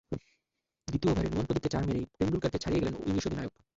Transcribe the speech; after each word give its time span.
দ্বিতীয় 0.87 1.11
ওভারে 1.11 1.29
নুয়ান 1.29 1.45
প্রদীপকে 1.47 1.73
চার 1.73 1.83
মেরেই 1.87 2.05
টেন্ডুলকারকে 2.17 2.61
ছাড়িয়ে 2.63 2.81
গেলেন 2.81 2.95
ইংলিশ 3.01 3.23
অধিনায়ক। 3.27 3.53